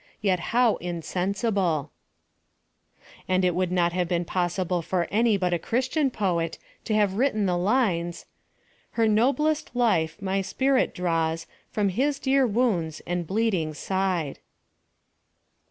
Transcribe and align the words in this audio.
Yet 0.19 0.39
how 0.49 0.77
insensible! 0.77 1.91
And 3.27 3.45
it 3.45 3.53
would 3.53 3.71
not 3.71 3.93
have 3.93 4.07
been 4.07 4.25
possible 4.25 4.81
for 4.81 5.07
any 5.11 5.37
biU 5.37 5.51
a 5.53 5.59
christian 5.59 6.09
poet 6.09 6.57
to 6.85 6.95
have 6.95 7.13
written 7.17 7.45
the 7.45 7.55
lines, 7.55 8.25
234 8.95 8.95
PHILOSOPHY 8.95 8.95
OF 8.95 8.95
THE 9.67 9.71
fle» 9.73 9.77
nobkst 9.77 9.79
life 9.79 10.19
my 10.23 10.41
spirit 10.41 10.95
draws 10.95 11.45
Fr)m 11.75 11.91
His 11.91 12.17
dear 12.17 12.47
wounds 12.47 13.03
and 13.05 13.27
bleeding 13.27 13.73
sid€. 13.75 14.37